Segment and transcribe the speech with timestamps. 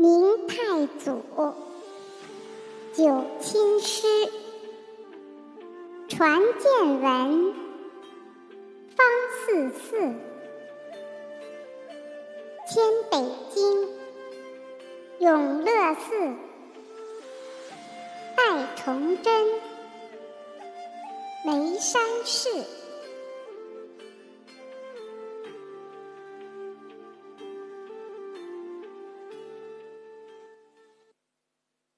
[0.00, 1.24] 明太祖，
[2.94, 4.06] 九卿师，
[6.06, 7.52] 传见闻，
[8.94, 9.98] 方四寺，
[12.68, 12.80] 迁
[13.10, 13.88] 北京，
[15.18, 16.32] 永乐寺，
[18.36, 19.46] 拜崇祯，
[21.44, 22.48] 眉山市。